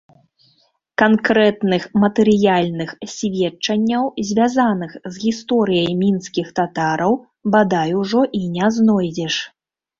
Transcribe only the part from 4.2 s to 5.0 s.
звязаных